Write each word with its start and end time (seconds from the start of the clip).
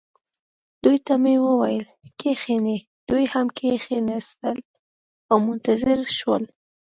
دوی 0.83 0.97
ته 1.05 1.13
مې 1.23 1.35
وویل: 1.47 1.85
کښینئ. 2.19 2.79
دوی 3.09 3.23
هم 3.33 3.47
کښېنستل 3.57 4.57
او 5.29 5.37
منتظر 5.47 5.99
شول. 6.17 6.43